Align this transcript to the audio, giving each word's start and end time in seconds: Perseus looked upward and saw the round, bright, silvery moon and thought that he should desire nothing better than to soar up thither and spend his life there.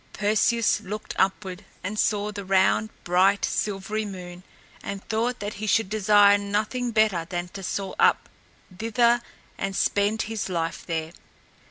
Perseus 0.13 0.81
looked 0.81 1.13
upward 1.19 1.63
and 1.83 1.99
saw 1.99 2.31
the 2.31 2.43
round, 2.43 2.89
bright, 3.03 3.45
silvery 3.45 4.03
moon 4.03 4.41
and 4.81 5.07
thought 5.07 5.39
that 5.39 5.53
he 5.61 5.67
should 5.67 5.91
desire 5.91 6.39
nothing 6.39 6.89
better 6.89 7.25
than 7.29 7.49
to 7.49 7.61
soar 7.61 7.93
up 7.99 8.27
thither 8.75 9.21
and 9.59 9.75
spend 9.75 10.23
his 10.23 10.49
life 10.49 10.83
there. 10.87 11.11